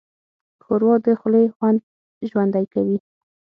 ښوروا 0.63 0.95
د 1.05 1.07
خولې 1.19 1.43
خوند 1.55 1.79
ژوندی 2.29 2.65
کوي. 2.73 2.97